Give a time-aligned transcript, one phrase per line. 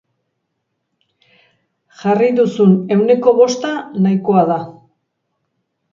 [1.99, 3.75] Jarri duzun ehuneko bosta
[4.07, 4.61] nahikoa da.